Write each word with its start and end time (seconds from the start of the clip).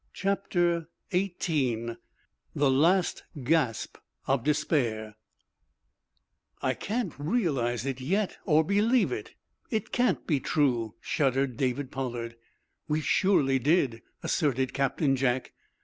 CHAPTER 0.15 0.89
XVIII 1.11 1.95
THE 2.55 2.71
LAST 2.71 3.21
GASP 3.43 3.99
OF 4.25 4.43
DESPAIR 4.43 5.13
"I 6.63 6.73
can't 6.73 7.13
realize 7.19 7.85
it 7.85 8.01
yet, 8.01 8.39
or 8.47 8.63
believe 8.63 9.11
it. 9.11 9.35
It 9.69 9.91
can't 9.91 10.25
be 10.25 10.39
true," 10.39 10.95
shuddered 11.01 11.55
David 11.55 11.91
Pollard. 11.91 12.35
"We 12.87 12.99
surely 13.01 13.59
did," 13.59 14.01
asserted 14.23 14.73
Captain 14.73 15.15
Jack. 15.15 15.53